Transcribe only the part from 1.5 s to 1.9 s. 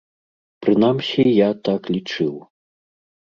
так